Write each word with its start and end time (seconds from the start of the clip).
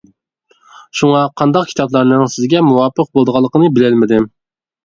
شۇڭا 1.01 1.19
قانداق 1.41 1.69
كىتابلارنىڭ 1.73 2.25
سىزگە 2.37 2.65
مۇۋاپىق 2.71 3.13
بولىدىغانلىقىنى 3.19 3.73
بىلەلمىدىم. 3.77 4.31